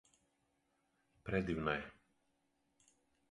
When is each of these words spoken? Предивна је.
Предивна 1.27 1.75
је. 1.77 1.85